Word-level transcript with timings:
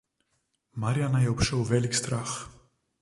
Marjana 0.71 1.19
je 1.21 1.29
obšel 1.33 1.61
velik 1.73 1.93
strah. 2.01 2.33